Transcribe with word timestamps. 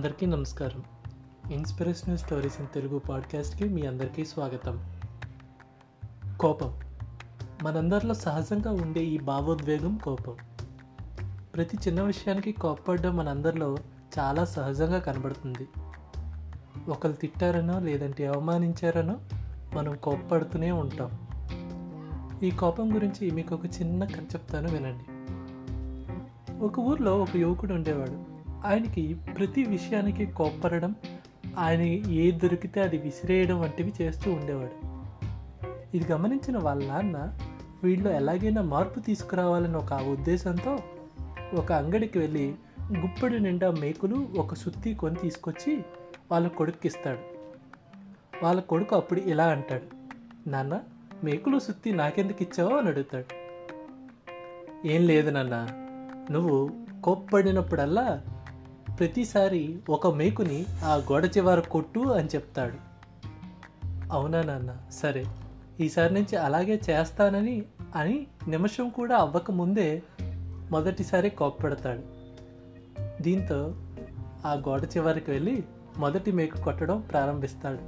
అందరికీ 0.00 0.26
నమస్కారం. 0.26 0.82
Inspirational 1.52 2.18
stories 2.18 2.60
in 2.60 2.74
Telugu 2.74 2.98
పాడ్కాస్ట్కి 2.98 3.68
మీ 3.68 3.86
అందరికీ 3.86 4.24
స్వాగతం. 4.24 4.92
కోపం. 6.40 6.80
మనందరిలో 7.62 8.14
సహజంగా 8.14 8.72
ఉండే 8.72 9.04
ఈ 9.04 9.18
భావోద్వేగం 9.18 9.96
కోపం. 9.96 10.34
ప్రతి 11.54 11.78
చిన్న 11.88 12.02
విషయానికి 12.02 12.52
కోప్పడడం 12.52 13.16
మనందరిలో 13.16 13.76
చాలా 14.18 14.44
సహజంగా 14.44 14.98
కనబడుతుంది. 14.98 15.68
ఒకరు 16.88 17.12
తిట్టారనో 17.12 17.80
లేదంటే 17.80 18.26
అవమానించారనో 18.26 19.16
మనం 19.74 19.96
కోప్పడుతూనే 19.96 20.72
ఉంటాం. 20.72 21.10
ఈ 22.42 22.50
కోపం 22.50 22.94
గురించి 22.94 23.30
మీకు 23.30 23.54
ఒక 23.54 23.64
చిన్న 23.64 24.04
కథ 24.04 24.22
చెప్తాను 24.22 24.68
వినండి. 24.68 25.04
ఒక 26.64 26.78
ఊర్లో 26.78 27.22
ఒక 27.22 27.36
యువకుడు 27.36 27.74
ఉండేవాడు. 27.74 28.29
ఆయనకి 28.64 29.14
ప్రతి 29.14 29.64
విషయానికి 29.64 30.26
కోప్పడడం 30.26 30.94
ఆయన 31.58 31.80
ఏది 31.80 32.32
దొరికితే 32.32 32.80
అది 32.80 32.98
విసిరేయడం 32.98 33.60
వంటివి 33.60 33.92
చేస్తూ 34.02 34.32
ఉండేవాడు. 34.32 35.00
ఇది 35.96 36.12
గమనించిన 36.12 36.58
వాళ్ళ 36.58 36.88
నాన్న 36.88 37.38
వీళ్ళు 37.84 38.10
ఎలాగైనా 38.10 38.62
మార్పు 38.62 39.00
తీసుకురావాలని 39.00 39.76
ఒక 39.76 39.92
ఉద్దేశంతో 39.92 40.78
ఒక 41.54 41.72
అంగడికి 41.72 42.18
వెళ్ళి 42.18 42.54
గుప్పెడు 42.98 43.36
నిండా 43.36 43.70
మేకులు 43.70 44.28
ఒక 44.38 44.54
సుత్తి 44.54 44.94
కొని 44.94 45.14
తీసుకొచ్చి 45.14 45.84
వాళ్ళ 46.32 46.48
కొడుక్కి 46.48 46.88
ఇస్తాడు. 46.88 47.18
వాళ్ళ 48.44 48.60
కొడుకు 48.60 48.96
అప్పుడు 48.96 49.20
ఇలా 49.20 49.44
అంటాడు 49.44 49.82
నాన్న 50.48 50.80
మేకులు 51.24 51.58
సుత్తి 51.58 51.92
నాకెందుకు 51.92 52.42
ఇచ్చావో? 52.42 52.76
అని 52.76 52.88
అడుగుతాడు. 52.88 53.24
ఏం 54.86 55.06
లేదు 55.06 55.30
నాన్న 55.30 55.66
నువ్వు 56.30 56.70
కోప్పడినప్పుడల్లా 57.04 58.20
ప్రతిసారి 59.00 59.78
ఒక 59.88 60.06
మేకుని 60.06 60.66
ఆ 60.84 60.94
గోడ 60.94 61.30
చివర 61.36 61.60
కొట్టు 61.60 62.00
అని 62.00 62.28
చెప్తాడు. 62.28 62.74
అవునా 64.12 64.42
నాన్న? 64.42 64.76
సరే. 64.90 65.24
ఈసారి 65.80 66.14
నుంచి 66.14 66.36
అలాగే 66.36 66.80
చేస్తానని 66.90 67.64
అని 67.96 68.26
నిమిషం 68.48 68.88
కూడా 68.88 69.16
అవ్వకముందే 69.16 70.02
మొదటిసారి 70.70 71.30
కోప్పడతాడు. 71.30 72.00
దీంతో 73.22 73.74
ఆ 74.46 74.52
గోడ 74.52 74.88
చివరికి 74.96 75.30
వెళ్ళి 75.30 75.64
మొదటి 75.98 76.32
మేకు 76.32 76.60
కొట్టడం 76.60 77.00
ప్రారంభిస్తాడు. 77.00 77.78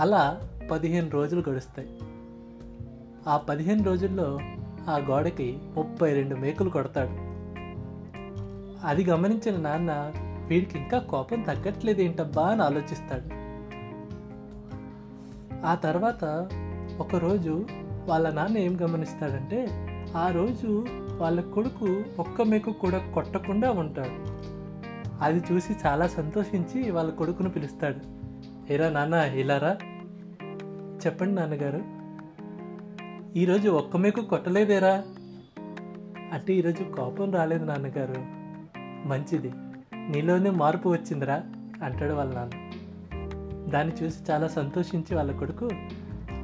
అలా 0.00 0.40
పదిహేను 0.70 1.10
రోజులు 1.10 1.50
గడుస్తాయి. 1.50 1.98
ఆ 3.28 3.36
పదిహేను 3.36 3.84
రోజుల్లో 3.84 4.38
ఆ 4.88 4.98
గోడకి 4.98 5.58
ముప్పై 5.62 6.12
రెండు 6.12 6.36
మేకులు 6.36 6.70
కొడతాడు. 6.70 7.27
అది 8.84 9.04
గమనించిన 9.04 9.56
నాన్న 9.56 10.12
వీడికి 10.48 10.78
ఇంకా 10.78 10.98
కోపం 10.98 11.42
తగ్గట్లేదు 11.42 12.00
ఏంటబ్బా 12.00 12.46
అని 12.46 12.62
ఆలోచిస్తాడు. 12.62 13.48
ఆ 15.66 15.74
తర్వాత 15.74 16.48
ఒకరోజు 16.98 17.66
వాళ్ళ 18.06 18.30
నాన్న 18.30 18.58
ఏం 18.58 18.78
గమనిస్తాడంటే 18.82 19.88
ఆ 20.16 20.30
రోజు 20.30 20.86
వాళ్ళ 21.16 21.40
కొడుకు 21.40 22.04
ఒక్క 22.18 22.42
మేకు 22.42 22.72
కూడా 22.72 22.98
కొట్టకుండా 23.14 23.70
ఉంటాడు. 23.70 24.38
అది 25.22 25.42
చూసి 25.52 25.76
చాలా 25.86 26.06
సంతోషించి 26.06 26.90
వాళ్ళ 26.90 27.10
కొడుకును 27.10 27.50
పిలుస్తాడు. 27.50 28.18
ఏరా 28.72 28.90
నాన్న 28.90 29.14
ఇలారా 29.14 29.76
చెప్పండి 31.06 31.34
నాన్నగారు. 31.34 31.82
ఈరోజు 33.38 33.70
ఒక్క 33.70 33.96
మేకు 33.96 34.20
కొట్టలేదేరా. 34.20 35.02
అంటే 36.32 36.54
ఈరోజు 36.54 36.84
కోపం 36.84 37.32
రాలేదు 37.32 37.64
నాన్నగారు. 37.64 38.37
మంచిది. 39.06 39.52
నీలోనే 40.08 40.50
మార్పు 40.50 40.88
వచ్చిందిరా 40.88 41.42
అంటాడు 41.82 42.12
వాళ్ళ 42.12 42.34
నాన్న. 42.34 42.70
దాన్ని 43.70 43.94
చూసి 43.94 44.32
చాలా 44.32 44.48
సంతోషించి 44.48 45.14
వాళ్ళ 45.14 45.32
కొడుకు 45.32 45.70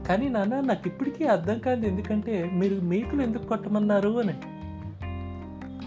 కానీ 0.09 0.29
నాన్న 0.29 0.61
నాకు 0.61 0.89
ఇప్పటికీ 0.89 1.25
అర్థం 1.25 1.59
కాదు 1.59 1.87
ఎందుకంటే 1.87 2.51
మీరు 2.53 2.81
మేకులు 2.81 3.23
ఎందుకు 3.23 3.47
కొట్టమన్నారు? 3.47 4.21
అని. 4.21 4.35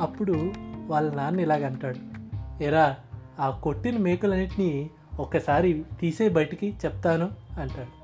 అప్పుడు 0.01 0.51
వాళ్ళ 0.87 1.13
నాన్న 1.15 1.39
ఇలాగంటాడు 1.39 2.17
ఎరా 2.63 2.95
ఆ 3.39 3.49
కొట్టిన 3.49 3.97
మేకులన్నింటినీ 3.97 4.89
ఒక్కసారి 5.19 5.85
తీసే 5.99 6.29
బయటికి 6.29 6.75
చెప్తాను 6.85 7.31
అంటాడు. 7.59 7.97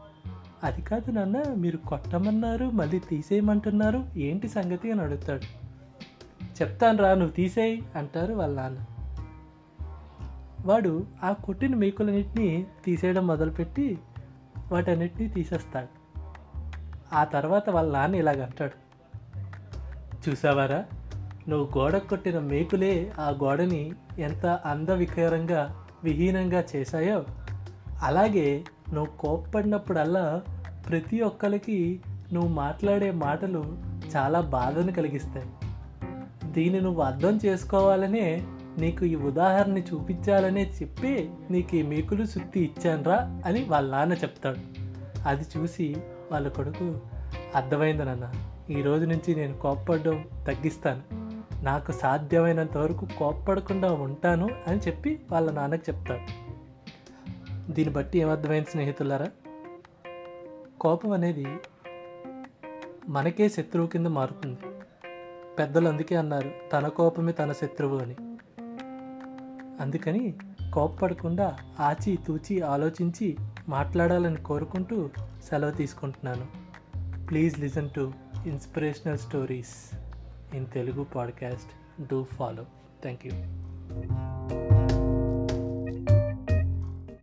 అది 0.66 0.82
కాదు 0.82 1.12
నాన్న 1.12 1.44
మీరు 1.58 1.78
కొట్టమన్నారు 1.78 2.66
మళ్ళీ 2.66 3.00
తీసేయమంటున్నారు 3.00 4.04
ఏంటి 4.18 4.48
సంగతి? 4.48 4.92
అని 4.92 5.02
అడుగుతాడు. 5.02 5.63
చెప్తాను 6.62 6.98
రా 6.98 7.14
నువ్వు 7.14 7.32
తీసేయి 7.32 7.84
అంటారు 7.96 8.34
వాళ్ళ 8.34 8.62
నాన్న. 8.62 8.78
వాడు 10.66 11.06
ఆ 11.24 11.32
కొట్టిన 11.32 11.76
మేకులన్నింటినీ 11.76 12.66
తీసేయడం 12.86 13.28
మొదలుపెట్టి 13.28 14.00
వాటన్నిటినీ 14.72 15.28
తీసేస్తాడు. 15.28 15.88
ఆ 17.16 17.24
తర్వాత 17.24 17.70
వాళ్ళ 17.70 17.94
నాన్న 17.94 18.16
ఇలాగంటాడు 18.16 18.84
చూసావారా? 20.30 20.86
నువ్వు 21.48 21.80
గోడ 21.80 21.98
కొట్టిన 21.98 22.40
మేకులే 22.40 23.12
ఆ 23.20 23.30
గోడని 23.30 23.94
ఎంత 24.20 24.46
అందవికారంగా 24.46 25.88
విహీనంగా 26.04 26.64
చేశాయో 26.76 27.26
అలాగే 28.02 28.64
నువ్వు 28.94 29.18
కోప్పడినప్పుడల్లా 29.18 30.44
ప్రతి 30.90 31.22
ఒక్కరికి 31.22 32.00
నువ్వు 32.34 32.50
మాట్లాడే 32.50 33.12
మాటలు 33.12 33.78
చాలా 34.16 34.42
బాధను 34.42 34.92
కలిగిస్తాయి. 34.92 35.50
దీన్ని 36.54 36.82
నువ్వు 36.82 37.02
అర్థం 37.02 37.40
చేసుకోవాలనే 37.46 38.44
నీకు 38.78 39.06
ఈ 39.06 39.16
ఉదాహరణ 39.16 39.78
చూపించాలనే 39.78 40.64
చెప్పి 40.82 41.30
నీకు 41.52 41.76
ఈ 41.76 41.82
మేకులు 41.82 42.26
సుత్తి 42.26 42.60
ఇచ్చానురా 42.60 43.42
అని 43.46 43.64
వాళ్ళ 43.64 43.92
నాన్న 43.92 44.14
చెప్తాడు. 44.14 44.58
అది 45.28 45.46
చూసి 45.58 45.96
వాళ్ళ 46.32 46.48
కొడుకు 46.48 47.00
అర్థమైంది 47.56 48.06
నాన్న 48.06 48.32
ఈ 48.70 48.82
రోజు 48.82 49.06
నుంచి 49.06 49.36
నేను 49.36 49.58
కోప్పడడం 49.58 50.26
తగ్గిస్తాను. 50.48 51.02
నాకు 51.64 51.92
సాధ్యమైనంత 51.92 52.78
వరకు 52.78 53.08
కోప్పడకుండా 53.18 53.92
ఉంటాను 53.92 54.50
అని 54.68 54.80
చెప్పి 54.80 55.20
వాళ్ళ 55.32 55.52
నాన్నకు 55.52 55.92
చెప్తాడు. 55.92 56.26
దీన్ని 57.72 57.94
బట్టి 57.94 58.20
ఏమర్థమైంది 58.20 58.72
స్నేహితులారా? 58.72 59.28
కోపం 60.82 61.12
అనేది 61.12 61.46
మనకే 63.08 63.50
శత్రువు 63.50 63.88
కింద 63.88 64.08
మారుతుంది. 64.08 64.73
పెద్దలు 65.60 65.88
అందుకే 65.88 66.16
అన్నారు 66.16 66.52
తన 66.74 66.88
కోపమే 66.88 67.32
తన 67.32 67.52
శత్రువు 67.52 67.98
అని. 67.98 68.16
అందుకని 69.82 70.34
కోప్పడకుండా 70.74 71.58
ఆచి 71.80 72.18
తూచి 72.28 72.62
ఆలోచించి 72.62 73.38
మాట్లాడాలని 73.70 74.38
కోరుకుంటూ 74.38 75.10
సెలవు 75.50 75.72
తీసుకుంటున్నాను. 75.72 76.64
Please 77.28 77.60
listen 77.60 77.90
to 77.90 78.14
inspirational 78.46 79.18
stories 79.18 79.96
in 80.56 80.68
Telugu 80.68 81.04
podcast 81.04 82.02
do 82.08 82.24
follow 82.24 82.64
thank 83.02 83.28
you 83.28 83.32